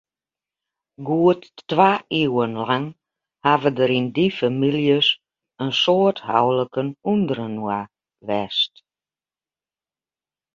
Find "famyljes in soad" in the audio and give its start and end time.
4.37-6.17